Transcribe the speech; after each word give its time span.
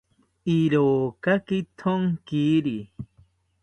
Irokaki 0.57 1.59
thonkiri 1.79 2.77